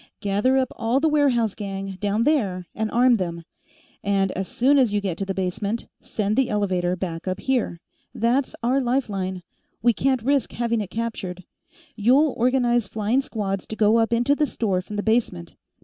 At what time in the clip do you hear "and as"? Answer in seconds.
4.03-4.47